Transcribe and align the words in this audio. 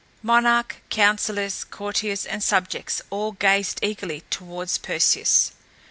Monarch, 0.23 0.77
counselors, 0.89 1.63
courtiers 1.63 2.25
and 2.25 2.43
subjects 2.43 3.03
all 3.11 3.33
gazed 3.33 3.77
eagerly 3.83 4.21
toward 4.31 4.67
Perseus. 4.81 5.51